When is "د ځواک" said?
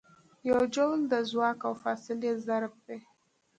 1.07-1.59